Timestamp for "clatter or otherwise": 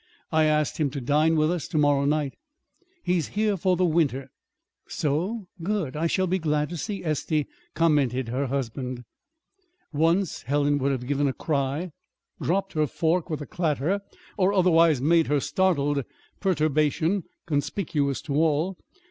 13.45-14.99